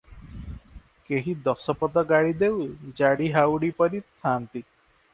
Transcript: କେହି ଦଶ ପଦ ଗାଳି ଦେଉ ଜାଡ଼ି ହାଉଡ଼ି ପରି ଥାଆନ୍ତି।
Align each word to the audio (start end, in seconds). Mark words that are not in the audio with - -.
କେହି 1.09 1.35
ଦଶ 1.49 1.77
ପଦ 1.83 2.05
ଗାଳି 2.13 2.35
ଦେଉ 2.41 2.67
ଜାଡ଼ି 3.03 3.31
ହାଉଡ଼ି 3.39 3.73
ପରି 3.83 4.07
ଥାଆନ୍ତି। 4.09 4.69